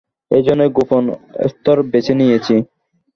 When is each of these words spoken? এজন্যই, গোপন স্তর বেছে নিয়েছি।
এজন্যই, 0.31 0.71
গোপন 0.77 1.03
স্তর 1.51 1.77
বেছে 1.91 2.13
নিয়েছি। 2.19 2.55